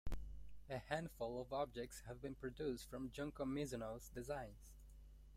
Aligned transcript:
A 0.67 0.79
handful 0.79 1.39
of 1.39 1.53
objects 1.53 2.01
have 2.07 2.19
been 2.19 2.33
produced 2.33 2.89
from 2.89 3.11
Junko 3.11 3.45
Mizuno's 3.45 4.09
designs. 4.09 4.71